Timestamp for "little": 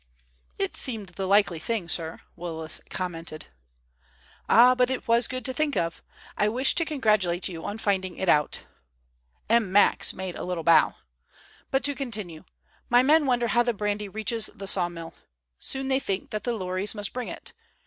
10.43-10.63